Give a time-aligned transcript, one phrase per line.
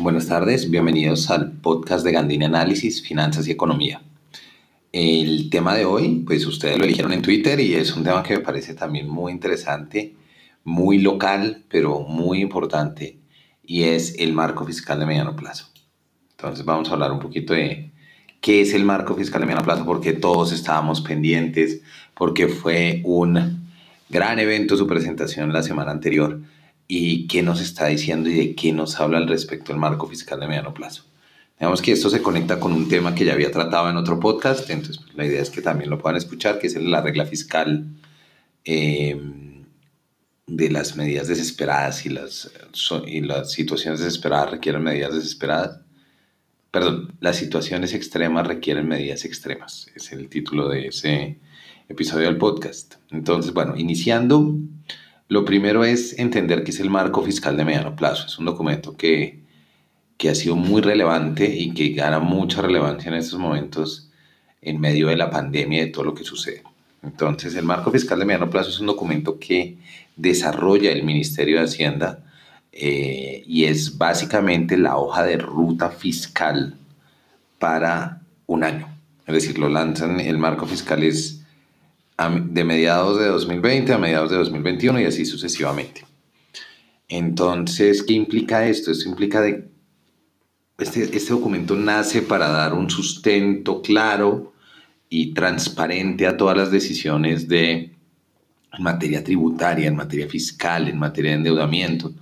[0.00, 4.00] Buenas tardes, bienvenidos al podcast de Gandini Análisis, Finanzas y Economía.
[4.92, 8.36] El tema de hoy, pues ustedes lo eligieron en Twitter y es un tema que
[8.36, 10.14] me parece también muy interesante,
[10.62, 13.18] muy local, pero muy importante,
[13.64, 15.66] y es el marco fiscal de mediano plazo.
[16.30, 17.90] Entonces vamos a hablar un poquito de
[18.40, 21.80] qué es el marco fiscal de mediano plazo, porque todos estábamos pendientes,
[22.14, 23.68] porque fue un
[24.08, 26.40] gran evento su presentación la semana anterior
[26.88, 30.40] y qué nos está diciendo y de qué nos habla al respecto del marco fiscal
[30.40, 31.04] de mediano plazo.
[31.60, 34.68] Digamos que esto se conecta con un tema que ya había tratado en otro podcast,
[34.70, 37.86] entonces pues, la idea es que también lo puedan escuchar, que es la regla fiscal
[38.64, 39.64] em,
[40.46, 42.50] de las medidas desesperadas y las,
[43.06, 45.80] y las situaciones desesperadas requieren medidas desesperadas.
[46.70, 49.90] Perdón, las situaciones extremas requieren medidas extremas.
[49.94, 51.38] Es el título de ese
[51.88, 52.96] episodio del podcast.
[53.10, 54.54] Entonces, bueno, iniciando
[55.28, 58.26] lo primero es entender qué es el marco fiscal de mediano plazo.
[58.26, 59.40] Es un documento que,
[60.16, 64.10] que ha sido muy relevante y que gana mucha relevancia en estos momentos
[64.62, 66.62] en medio de la pandemia y de todo lo que sucede.
[67.02, 69.76] Entonces, el marco fiscal de mediano plazo es un documento que
[70.16, 72.24] desarrolla el Ministerio de Hacienda
[72.72, 76.74] eh, y es básicamente la hoja de ruta fiscal
[77.58, 78.88] para un año.
[79.26, 81.37] Es decir, lo lanzan, el marco fiscal es
[82.18, 86.04] de mediados de 2020 a mediados de 2021 y así sucesivamente.
[87.08, 88.90] Entonces, ¿qué implica esto?
[88.90, 89.68] Esto implica de...
[90.78, 94.52] Este, este documento nace para dar un sustento claro
[95.08, 97.94] y transparente a todas las decisiones de
[98.76, 102.12] en materia tributaria, en materia fiscal, en materia de endeudamiento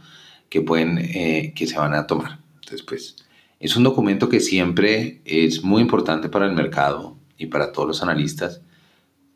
[0.49, 2.39] que pueden, eh, que se van a tomar.
[2.55, 3.17] Entonces, pues,
[3.59, 8.03] es un documento que siempre es muy importante para el mercado y para todos los
[8.03, 8.61] analistas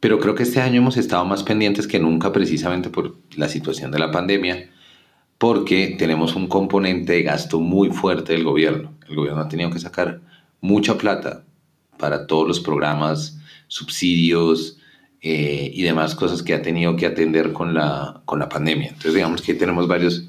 [0.01, 3.91] pero creo que este año hemos estado más pendientes que nunca precisamente por la situación
[3.91, 4.71] de la pandemia,
[5.37, 8.95] porque tenemos un componente de gasto muy fuerte del gobierno.
[9.09, 10.21] El gobierno ha tenido que sacar
[10.61, 11.45] mucha plata
[11.99, 13.39] para todos los programas,
[13.69, 14.79] subsidios
[15.21, 18.89] eh, y demás cosas que ha tenido que atender con la, con la pandemia.
[18.89, 20.29] Entonces digamos que tenemos varios,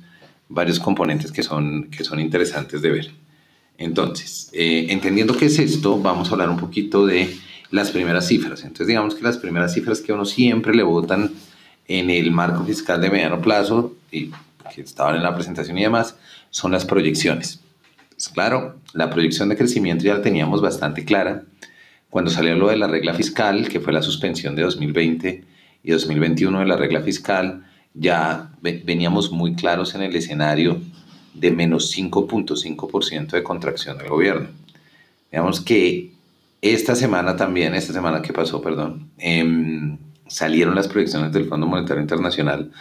[0.50, 3.12] varios componentes que son, que son interesantes de ver.
[3.78, 7.36] Entonces, eh, entendiendo qué es esto, vamos a hablar un poquito de
[7.72, 8.62] las primeras cifras.
[8.62, 11.32] Entonces, digamos que las primeras cifras que uno siempre le votan
[11.88, 14.32] en el marco fiscal de mediano plazo, y
[14.74, 16.16] que estaban en la presentación y demás,
[16.50, 17.62] son las proyecciones.
[18.10, 21.44] Pues claro, la proyección de crecimiento ya la teníamos bastante clara.
[22.10, 25.44] Cuando salió lo de la regla fiscal, que fue la suspensión de 2020
[25.84, 30.82] y 2021 de la regla fiscal, ya veníamos muy claros en el escenario
[31.34, 34.50] de menos 5.5% de contracción del gobierno.
[35.32, 36.12] Digamos que
[36.62, 42.02] esta semana también, esta semana que pasó, perdón, em, salieron las proyecciones del Fondo Monetario
[42.02, 42.72] Internacional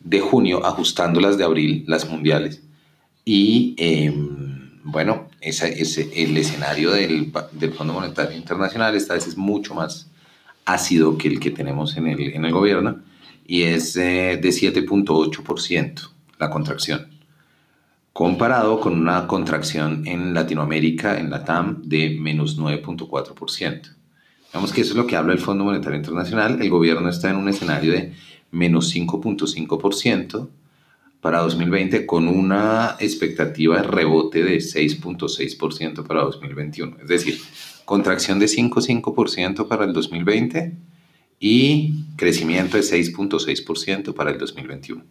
[0.00, 2.62] de junio, ajustándolas de abril, las mundiales.
[3.24, 5.78] Y em, bueno, ese,
[6.22, 10.10] el escenario del, del, Fondo Monetario Internacional esta vez es mucho más
[10.64, 13.00] ácido que el que tenemos en el, en el gobierno
[13.46, 17.11] y es eh, de 7.8% la contracción
[18.12, 23.94] comparado con una contracción en Latinoamérica, en la TAM, de menos 9.4%.
[24.46, 26.60] Digamos que eso es lo que habla el Fondo Monetario Internacional.
[26.60, 28.12] El gobierno está en un escenario de
[28.50, 30.48] menos 5.5%
[31.22, 36.96] para 2020 con una expectativa de rebote de 6.6% para 2021.
[37.00, 37.38] Es decir,
[37.86, 40.76] contracción de 5.5% para el 2020
[41.40, 45.02] y crecimiento de 6.6% para el 2021.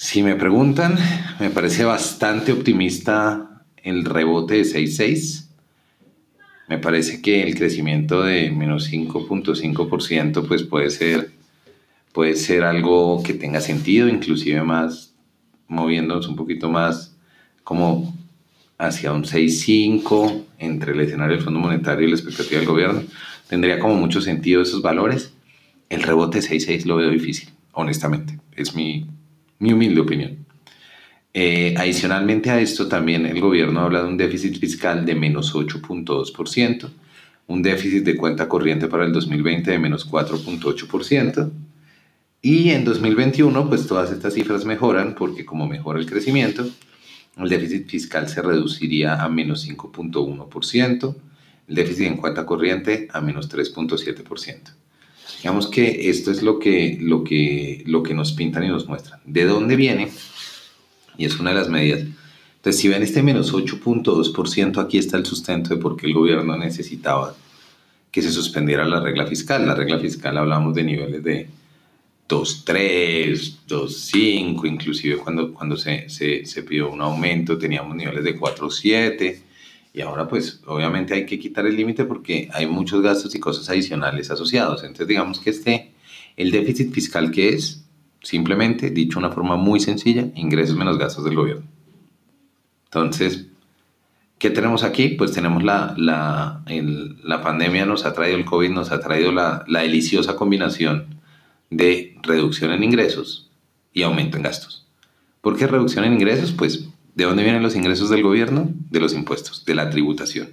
[0.00, 0.96] Si me preguntan,
[1.40, 5.48] me parece bastante optimista el rebote de 6.6.
[6.68, 11.32] Me parece que el crecimiento de menos 5.5% pues puede ser,
[12.12, 15.14] puede ser algo que tenga sentido, inclusive más
[15.66, 17.16] moviéndonos un poquito más
[17.64, 18.16] como
[18.78, 23.02] hacia un 6.5 entre el escenario del Fondo Monetario y la expectativa del gobierno.
[23.48, 25.32] Tendría como mucho sentido esos valores.
[25.88, 28.38] El rebote de 6.6 lo veo difícil, honestamente.
[28.54, 29.08] Es mi
[29.58, 30.46] mi humilde opinión.
[31.34, 36.90] Eh, adicionalmente a esto, también el gobierno habla de un déficit fiscal de menos 8.2%,
[37.46, 41.50] un déficit de cuenta corriente para el 2020 de menos 4.8%,
[42.40, 46.68] y en 2021, pues todas estas cifras mejoran porque como mejora el crecimiento,
[47.36, 51.16] el déficit fiscal se reduciría a menos 5.1%,
[51.68, 54.72] el déficit en cuenta corriente a menos 3.7%.
[55.36, 59.20] Digamos que esto es lo que, lo, que, lo que nos pintan y nos muestran.
[59.24, 60.10] ¿De dónde viene?
[61.16, 62.00] Y es una de las medidas.
[62.56, 66.56] Entonces, si ven este menos 8.2%, aquí está el sustento de por qué el gobierno
[66.56, 67.34] necesitaba
[68.10, 69.66] que se suspendiera la regla fiscal.
[69.66, 71.48] La regla fiscal hablamos de niveles de
[72.28, 79.47] 2.3, 2.5, inclusive cuando, cuando se, se, se, pidió un aumento teníamos niveles de 4.7
[79.98, 83.68] y ahora pues obviamente hay que quitar el límite porque hay muchos gastos y cosas
[83.68, 84.84] adicionales asociados.
[84.84, 85.92] Entonces digamos que este,
[86.36, 87.84] el déficit fiscal que es,
[88.22, 91.64] simplemente dicho de una forma muy sencilla, ingresos menos gastos del gobierno.
[92.84, 93.46] Entonces,
[94.38, 95.08] ¿qué tenemos aquí?
[95.08, 96.62] Pues tenemos la, la,
[97.24, 101.20] la pandemia, nos ha traído el COVID, nos ha traído la, la deliciosa combinación
[101.70, 103.50] de reducción en ingresos
[103.92, 104.86] y aumento en gastos.
[105.40, 106.52] ¿Por qué reducción en ingresos?
[106.52, 108.70] Pues, ¿de dónde vienen los ingresos del gobierno?
[108.90, 110.50] De los impuestos, de la tributación.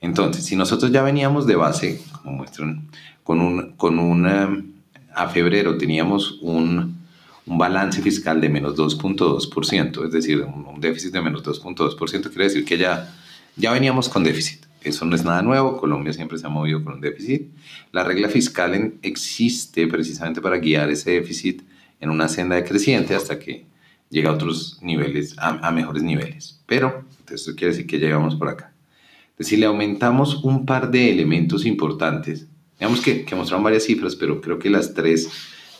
[0.00, 2.88] Entonces, si nosotros ya veníamos de base, como muestran,
[3.24, 4.62] con un, con un eh,
[5.12, 6.98] a febrero teníamos un,
[7.46, 12.64] un balance fiscal de menos 2.2%, es decir, un, déficit de menos 2.2%, quiere decir
[12.64, 13.12] que ya,
[13.56, 14.64] ya veníamos con déficit.
[14.82, 17.48] Eso no es nada nuevo, Colombia siempre se ha movido con un déficit.
[17.90, 21.62] La regla fiscal existe precisamente para guiar ese déficit
[21.98, 23.71] en una senda decreciente hasta que
[24.12, 26.60] llega a otros niveles, a, mejores niveles.
[26.66, 28.72] Pero esto quiere decir que llegamos por acá.
[29.40, 32.46] Si le aumentamos un par de elementos importantes,
[32.78, 35.28] digamos que, que mostraron varias cifras, pero creo que las tres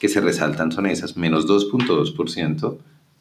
[0.00, 2.78] que se resaltan son esas, menos 2.2%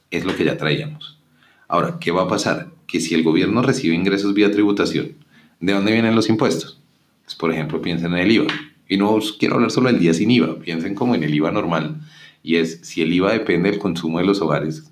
[0.09, 1.19] es lo que ya traíamos.
[1.67, 2.71] Ahora, ¿qué va a pasar?
[2.87, 5.15] Que si el gobierno recibe ingresos vía tributación,
[5.61, 6.79] ¿De dónde vienen los impuestos?
[7.23, 8.47] Pues, por ejemplo, piensen en el IVA.
[8.89, 12.01] Y no quiero hablar solo del día sin IVA, piensen como en el IVA normal.
[12.41, 14.91] Y es, si el IVA depende del consumo de los hogares,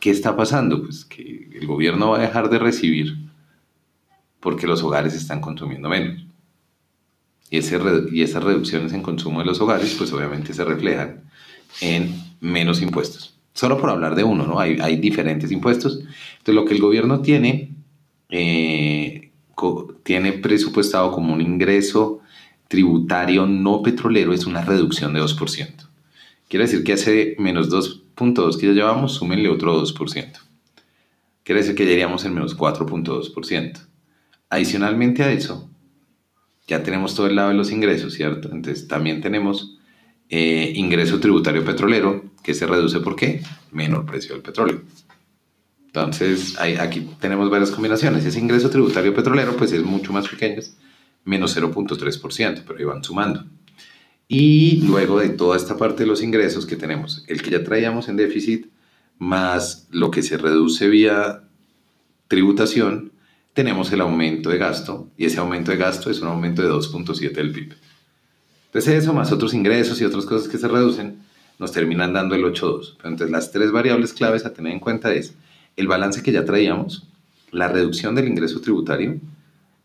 [0.00, 0.82] ¿qué está pasando?
[0.82, 3.16] Pues que el gobierno va a dejar de recibir
[4.40, 6.24] porque los hogares están consumiendo menos.
[7.50, 11.22] Y, esas reducciones en consumo de los hogares, pues obviamente se reflejan
[11.80, 13.36] en menos impuestos.
[13.54, 14.58] Solo por hablar de uno, ¿no?
[14.58, 16.00] Hay, diferentes impuestos.
[16.38, 17.74] Entonces, lo que el gobierno tiene
[18.30, 19.30] eh,
[20.02, 22.20] tiene presupuestado como un ingreso
[22.68, 25.68] tributario no petrolero es una reducción de 2%.
[26.48, 27.68] Quiere decir que hace menos
[28.16, 30.32] 2.2 que ya llevamos, súmenle otro 2%.
[31.42, 33.86] Quiere decir que ya iríamos en menos 4.2%.
[34.50, 35.70] Adicionalmente a eso,
[36.66, 38.50] ya tenemos todo el lado de los ingresos, ¿cierto?
[38.52, 39.78] Entonces también tenemos
[40.28, 43.42] eh, ingreso tributario petrolero, que se reduce por qué?
[43.72, 44.82] Menor precio del petróleo.
[45.86, 48.24] Entonces, aquí tenemos varias combinaciones.
[48.24, 50.62] Ese ingreso tributario petrolero, pues es mucho más pequeño,
[51.24, 53.44] menos 0.3%, pero iban sumando.
[54.32, 58.08] Y luego de toda esta parte de los ingresos que tenemos, el que ya traíamos
[58.08, 58.68] en déficit,
[59.18, 61.48] más lo que se reduce vía
[62.28, 63.10] tributación,
[63.54, 67.32] tenemos el aumento de gasto, y ese aumento de gasto es un aumento de 2.7
[67.32, 67.74] del PIB.
[68.66, 71.18] Entonces eso, más otros ingresos y otras cosas que se reducen,
[71.58, 72.98] nos terminan dando el 8.2.
[73.02, 75.34] Entonces las tres variables claves a tener en cuenta es
[75.74, 77.04] el balance que ya traíamos,
[77.50, 79.18] la reducción del ingreso tributario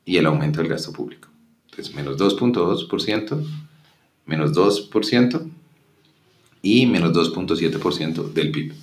[0.05, 1.29] y el aumento del gasto público.
[1.71, 3.43] Entonces, menos 2.2%,
[4.25, 5.49] menos 2%
[6.61, 8.73] y menos 2.7% del PIB.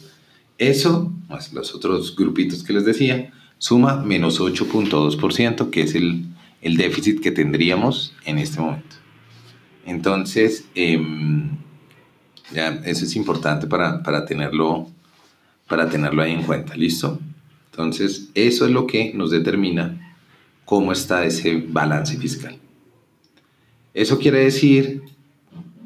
[0.59, 6.27] Eso, más los otros grupitos que les decía, suma menos 8.2%, que es el,
[6.61, 8.97] el, déficit que tendríamos en este momento.
[9.85, 11.57] Entonces, em,
[12.55, 14.89] ya, eso es importante para, para tenerlo
[15.73, 17.19] para tenerlo ahí en cuenta, ¿listo?
[17.71, 20.15] Entonces, eso es lo que nos determina
[20.67, 22.59] cómo está ese balance fiscal.
[23.95, 25.03] Eso quiere decir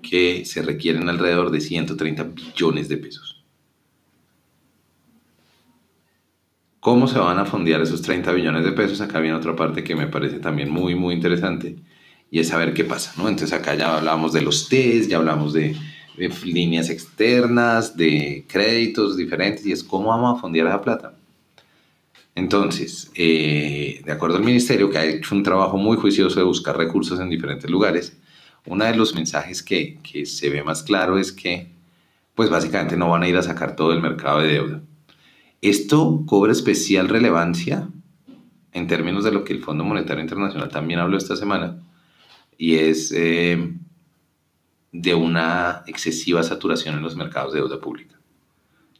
[0.09, 3.45] que se requieren alrededor de 130 billones de pesos.
[6.81, 9.01] ¿Cómo se van a fondear esos 30 billones de pesos?
[9.01, 11.77] Acá viene otra parte que me parece también muy, muy interesante
[12.31, 13.29] y es saber qué pasa, ¿no?
[13.29, 15.75] Entonces acá ya hablamos de los test, ya hablamos de
[16.17, 21.15] de líneas externas, de créditos diferentes, y es cómo vamos a fondear esa plata.
[22.35, 26.77] Entonces, eh, de acuerdo al ministerio, que ha hecho un trabajo muy juicioso de buscar
[26.77, 28.17] recursos en diferentes lugares,
[28.67, 31.69] uno de los mensajes que, que se ve más claro es que,
[32.35, 34.81] pues básicamente no van a ir a sacar todo el mercado de deuda.
[35.63, 37.89] Esto cobra especial relevancia
[38.73, 41.79] en términos de lo que el Fondo Monetario Internacional también habló esta semana,
[42.59, 43.73] y es eh,
[44.93, 48.17] de una excesiva saturación en los mercados de deuda pública,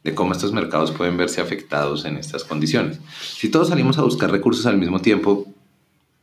[0.03, 2.99] de cómo estos mercados pueden verse afectados en estas condiciones.
[3.19, 5.45] Si todos salimos a buscar recursos al mismo tiempo,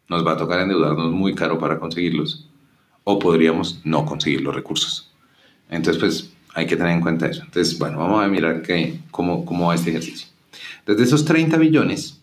[0.09, 2.49] nos va a tocar endeudarnos muy caro para conseguirlos
[3.05, 5.11] o podríamos no conseguir los recursos.
[5.71, 7.43] Entonces, pues hay que tener en cuenta eso.
[7.43, 10.29] Entonces, bueno, vamos a mirar que, cómo, cómo va este ejercicio.
[10.87, 12.21] Desde esos 30 billones,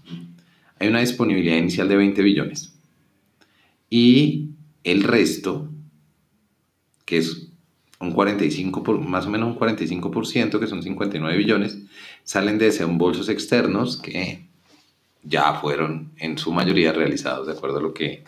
[0.79, 2.73] hay una disponibilidad inicial de 20 billones.
[3.89, 4.49] Y
[4.83, 5.67] el resto
[7.11, 7.49] que es
[7.99, 11.77] un 45 por, más o menos un 45%, que son 59 billones,
[12.23, 14.47] salen de desembolsos externos que
[15.21, 18.23] ya fueron en su mayoría realizados de acuerdo a lo que,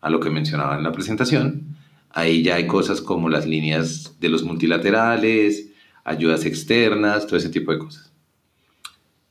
[0.00, 1.76] a lo que mencionaba en la presentación.
[2.16, 5.72] Ahí ya hay cosas como las líneas de los multilaterales,
[6.04, 8.12] ayudas externas, todo ese tipo de cosas.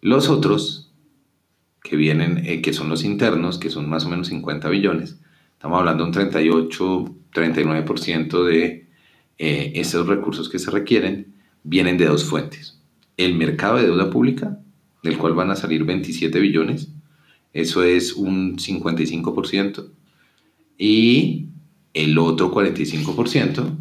[0.01, 0.91] Los otros,
[1.81, 5.17] que vienen, eh, que son los internos, que son más o menos 50 billones,
[5.53, 8.89] estamos hablando de un 38, 39% de
[9.37, 12.81] eh, esos recursos que se requieren, vienen de dos fuentes.
[13.15, 14.59] El mercado de deuda pública,
[15.03, 16.89] del cual van a salir 27 billones,
[17.53, 19.87] eso es un 55%,
[20.77, 21.47] y
[21.93, 23.75] el otro 45%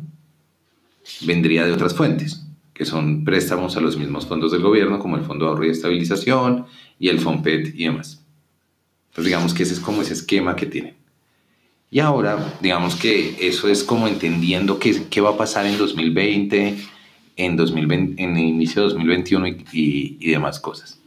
[1.22, 5.24] vendría de otras fuentes, que son préstamos a los mismos fondos del gobierno, como el
[5.24, 6.66] Fondo de Ahorro y Estabilización
[6.98, 8.24] y el FOMPET y demás.
[9.10, 10.94] Entonces digamos que ese es como ese esquema que tienen.
[11.90, 16.78] Y ahora, digamos que eso es como entendiendo qué, qué va a pasar en 2020,
[17.36, 20.98] en, 2020, en el inicio de 2021 y, y demás cosas.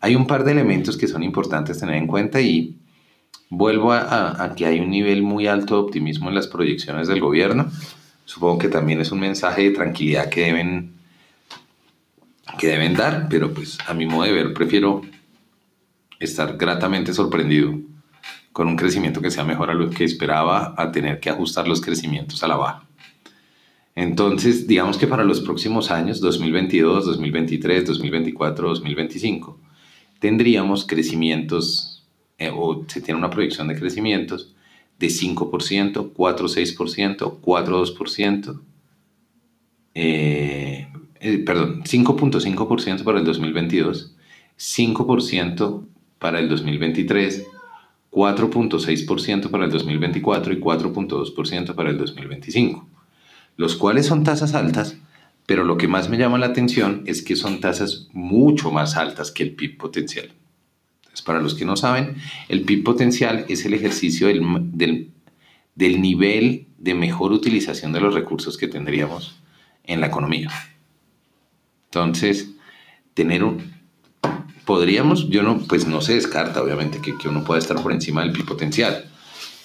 [0.00, 2.76] Hay un par de elementos que son importantes tener en cuenta y
[3.50, 7.70] vuelvo a, que hay un nivel muy alto de optimismo en las proyecciones del gobierno.
[8.24, 10.92] Supongo que también es un mensaje de tranquilidad que deben,
[12.58, 15.02] que deben dar, pero pues a mi modo de ver prefiero
[16.18, 17.78] estar gratamente sorprendido
[18.52, 21.80] con un crecimiento que sea mejor a lo que esperaba a tener que ajustar los
[21.80, 22.86] crecimientos a la baja.
[23.94, 29.58] Entonces, digamos que para los próximos años, 2022, 2023, 2024, 2025,
[30.18, 31.95] tendríamos crecimientos,
[32.38, 34.54] eh, o se tiene una proyección de crecimientos
[34.98, 38.60] de 5%, 4,6%, 4,2%,
[39.94, 40.88] eh,
[41.44, 44.14] perdón, 5.5% para el 2022,
[44.58, 45.84] 5%
[46.18, 47.46] para el 2023,
[48.10, 52.86] 4.6% para el 2024 y 4.2% para el 2025,
[53.56, 54.96] los cuales son tasas altas
[55.46, 59.30] pero lo que más me llama la atención es que son tasas mucho más altas
[59.30, 60.32] que el PIB potencial.
[61.16, 62.16] Entonces, para los que no saben,
[62.50, 65.08] el PIB potencial es el ejercicio del,
[65.74, 69.34] del, nivel de mejor utilización de los recursos que tendríamos
[69.84, 70.50] en la economía.
[71.86, 72.50] Entonces,
[73.14, 73.72] tener un...
[74.66, 78.20] Podríamos, yo no, pues no se descarta obviamente que, que uno pueda estar por encima
[78.20, 79.10] del PIB potencial,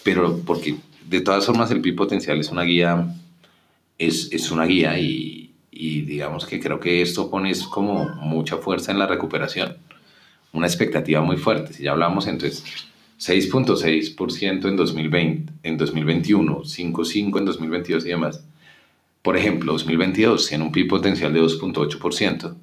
[0.03, 0.77] pero porque
[1.09, 3.13] de todas formas el PIB potencial es una guía,
[3.97, 8.93] es, es una guía y, y digamos que creo que esto pone como mucha fuerza
[8.93, 9.75] en la recuperación,
[10.53, 11.73] una expectativa muy fuerte.
[11.73, 12.63] Si ya hablamos entonces
[13.19, 18.45] 6.6% en 2020, en 2021, 5.5 en 2022 y demás.
[19.21, 22.55] Por ejemplo, 2022 tiene un PIB potencial de 2.8%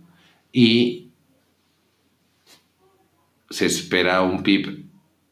[0.52, 1.10] y
[3.48, 4.84] se espera un PIB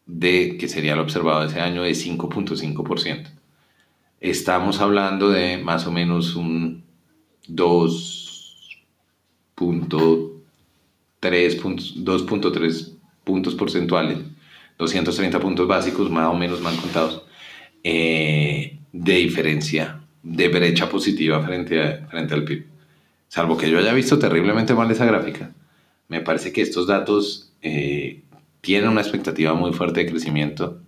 [0.07, 3.29] de que sería lo observado ese año de 5.5%.
[4.21, 6.85] Estamos hablando de más o menos un
[11.31, 12.93] 2.3
[13.25, 14.19] puntos, porcentuales,
[14.79, 17.23] 230 puntos básicos, más o menos mal contados,
[17.83, 22.67] eh, de diferencia, de brecha positiva frente, frente al PIB.
[23.29, 25.53] Salvo que yo haya visto terriblemente mal esa gráfica,
[26.09, 28.23] me parece que estos datos eh,
[28.61, 30.81] tienen una expectativa muy fuerte de crecimiento,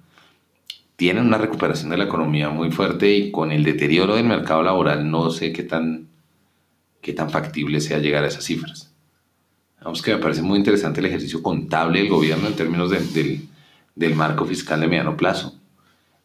[0.97, 5.11] tienen una recuperación de la economía muy fuerte y con el deterioro del mercado laboral
[5.11, 6.09] no sé qué tan
[7.01, 8.88] qué tan factible sea llegar a esas cifras.
[9.83, 13.49] Vamos que me parece muy interesante el ejercicio contable del gobierno en términos del,
[13.95, 15.55] del, marco fiscal de mediano plazo.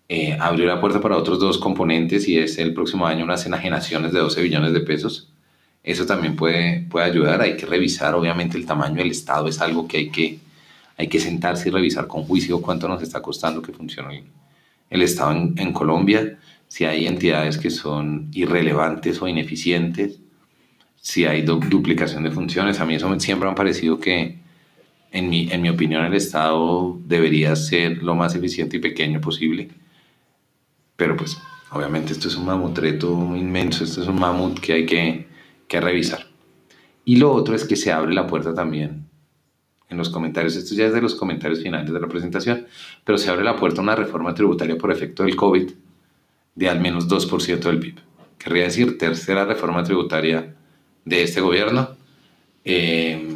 [0.09, 4.11] Eh, abrió la puerta para otros dos componentes y es el próximo año unas enajenaciones
[4.11, 5.31] de 12 billones de pesos.
[5.83, 7.41] Eso también puede, puede ayudar.
[7.41, 10.39] Hay que revisar, obviamente, el tamaño del Estado es algo que hay que,
[10.97, 14.23] hay que sentarse y revisar con juicio cuánto nos está costando que funcione el,
[14.89, 20.19] el Estado en, en Colombia, si hay entidades que son irrelevantes o ineficientes
[21.03, 22.79] si hay duplicación de funciones.
[22.79, 24.39] A mí eso siempre me ha parecido que,
[25.11, 29.69] en mi, en mi opinión, el Estado debería ser lo más eficiente y pequeño posible.
[30.95, 31.37] Pero pues,
[31.71, 35.27] obviamente esto es un mamutreto inmenso, esto es un mamut que hay que,
[35.67, 36.25] que revisar.
[37.03, 39.05] Y lo otro es que se abre la puerta también
[39.89, 42.65] en los comentarios, esto ya es de los comentarios finales de la presentación,
[43.03, 45.69] pero se abre la puerta a una reforma tributaria por efecto del COVID
[46.55, 47.99] de al menos 2% del PIB.
[48.39, 50.55] Querría decir tercera reforma tributaria
[51.05, 51.89] de este gobierno.
[52.65, 53.35] Eh,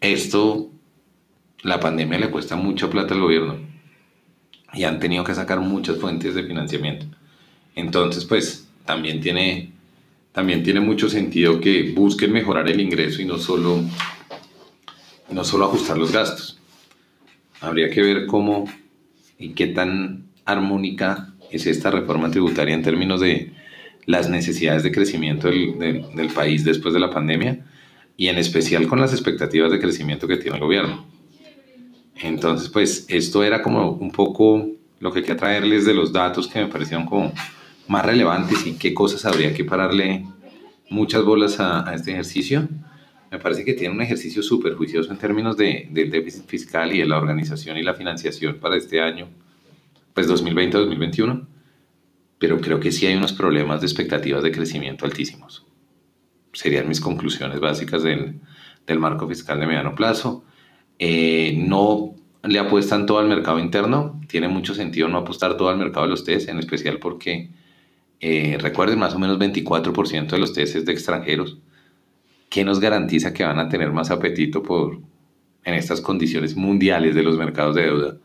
[0.00, 0.70] esto,
[1.62, 3.56] la pandemia le cuesta mucha plata al gobierno
[4.72, 7.06] y han tenido que sacar muchas fuentes de financiamiento.
[7.74, 9.70] Entonces, pues también tiene,
[10.32, 13.80] también tiene mucho sentido que busquen mejorar el ingreso y no solo,
[15.30, 16.58] no solo ajustar los gastos.
[17.60, 18.64] Habría que ver cómo
[19.38, 23.52] y qué tan armónica es esta reforma tributaria en términos de
[24.08, 25.78] las necesidades de crecimiento del,
[26.14, 27.62] del, país después de la pandemia
[28.16, 31.04] y en especial con las expectativas de crecimiento que tiene el gobierno.
[32.16, 34.66] Entonces, pues esto era como un poco
[34.98, 37.34] lo que quería traerles de los datos que me parecieron como
[37.86, 40.24] más relevantes y qué cosas habría que pararle
[40.88, 42.66] muchas bolas a, este ejercicio.
[43.30, 47.00] Me parece que tiene un ejercicio súper juicioso en términos de, del déficit fiscal y
[47.00, 49.28] de la organización y la financiación para este año,
[50.14, 51.46] pues 2020-2021,
[52.38, 55.66] pero creo que sí hay unos problemas de expectativas de crecimiento altísimos.
[56.52, 58.40] Serían mis conclusiones básicas del,
[58.86, 60.44] del marco fiscal de mediano plazo.
[60.98, 65.78] Eh, no le apuestan todo al mercado interno, tiene mucho sentido no apostar todo al
[65.78, 67.50] mercado de los test, en especial porque
[68.20, 71.58] eh, recuerden más o menos 24% de los test es de extranjeros.
[72.48, 75.00] ¿Qué nos garantiza que van a tener más apetito por,
[75.64, 78.16] en estas condiciones mundiales de los mercados de deuda,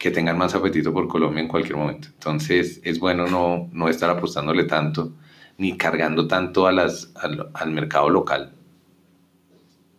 [0.00, 2.08] que tengan más apetito por Colombia en cualquier momento?
[2.08, 5.12] Entonces es bueno no, no estar apostándole tanto
[5.58, 8.54] ni cargando tanto a las, al, mercado local.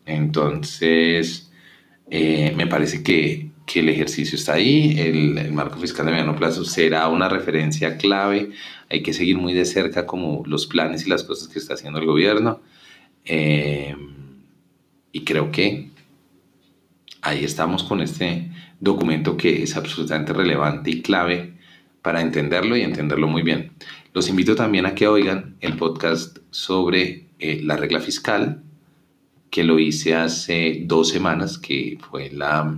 [0.08, 1.52] Entonces,
[2.10, 6.36] eh, me parece que, que, el ejercicio está ahí, el, el, marco fiscal de mediano
[6.36, 8.50] plazo será una referencia clave,
[8.90, 12.00] hay que seguir muy de cerca como los planes y las cosas que está haciendo
[12.00, 12.60] el gobierno.
[13.24, 13.96] Eh,
[15.12, 15.92] y creo que
[17.22, 18.51] ahí estamos con este
[18.82, 21.54] documento que es absolutamente relevante y clave
[22.02, 23.72] para entenderlo y entenderlo muy bien.
[24.14, 28.64] Los invito también a que oigan el podcast sobre eh, la regla fiscal,
[29.50, 32.76] que lo hice hace dos semanas, que fue la,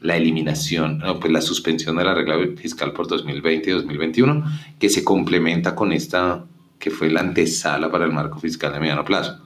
[0.00, 4.44] la eliminación, no, pues la suspensión de la regla fiscal por 2020 y 2021,
[4.78, 6.44] que se complementa con esta,
[6.78, 9.40] que fue la antesala para el marco fiscal de mediano plazo.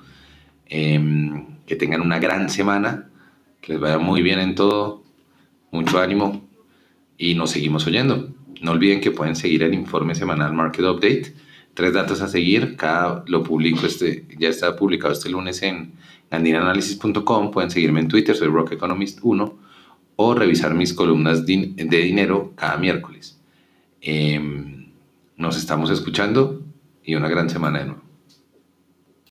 [0.68, 1.00] Eh,
[1.66, 3.10] que tengan una gran semana,
[3.60, 5.05] que les vaya muy bien en todo,
[5.76, 6.48] mucho ánimo
[7.18, 8.28] y nos seguimos oyendo.
[8.60, 11.34] No olviden que pueden seguir el informe semanal Market Update.
[11.74, 15.92] Tres datos a seguir, cada lo publico este, ya está publicado este lunes en
[16.30, 17.50] gandinanalysis.com.
[17.50, 19.58] Pueden seguirme en Twitter, soy Rock Economist 1,
[20.16, 23.38] o revisar mis columnas de dinero cada miércoles.
[24.00, 24.86] Em,
[25.36, 26.62] nos estamos escuchando
[27.04, 28.05] y una gran semana de nuevo.